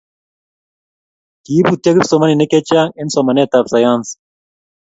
Kiibutyo 1.43 1.89
kipsimaninik 1.95 2.51
chechang' 2.53 2.93
eng' 2.99 3.13
somanetab 3.13 3.65
sayans 3.71 4.07